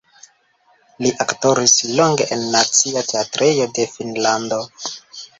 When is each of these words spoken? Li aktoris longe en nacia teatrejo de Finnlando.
Li 1.05 1.09
aktoris 1.25 1.75
longe 1.99 2.25
en 2.35 2.45
nacia 2.55 3.03
teatrejo 3.11 3.67
de 3.77 3.85
Finnlando. 3.93 4.59